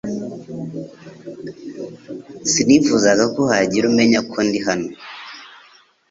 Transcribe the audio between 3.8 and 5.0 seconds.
umenya ko ndi hano.